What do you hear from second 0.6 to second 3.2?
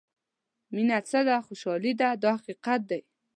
مینه څه ده خوشالۍ ده دا حقیقت دی.